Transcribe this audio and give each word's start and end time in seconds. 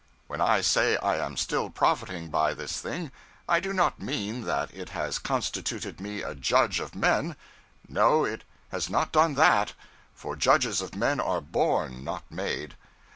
When 0.25 0.41
I 0.41 0.61
say 0.61 0.97
I 0.97 1.23
am 1.23 1.37
still 1.37 1.69
profiting 1.69 2.29
by 2.29 2.55
this 2.55 2.79
thing, 2.81 3.11
I 3.47 3.59
do 3.59 3.71
not 3.71 3.99
mean 4.01 4.45
that 4.45 4.73
it 4.73 4.89
has 4.89 5.19
constituted 5.19 5.99
me 6.01 6.23
a 6.23 6.33
judge 6.33 6.79
of 6.79 6.95
men 6.95 7.35
no, 7.87 8.25
it 8.25 8.43
has 8.69 8.89
not 8.89 9.11
done 9.11 9.35
that; 9.35 9.73
for 10.15 10.35
judges 10.35 10.81
of 10.81 10.95
men 10.95 11.19
are 11.19 11.39
born, 11.39 12.03
not 12.03 12.23
made. 12.31 12.73